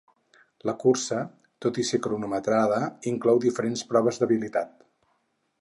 [0.69, 1.19] La cursa,
[1.65, 2.81] tot i ser cronometrada,
[3.15, 4.79] inclou diferents proves d'habilitat.